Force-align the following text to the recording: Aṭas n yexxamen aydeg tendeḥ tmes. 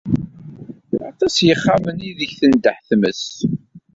Aṭas 1.09 1.35
n 1.39 1.45
yexxamen 1.47 1.97
aydeg 2.07 2.31
tendeḥ 2.39 2.77
tmes. 2.89 3.23